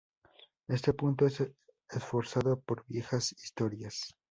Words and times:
Este 0.67 0.93
punto 0.93 1.27
es 1.27 1.47
reforzado 1.87 2.59
por 2.59 2.83
viejas 2.87 3.33
historias. 3.33 4.15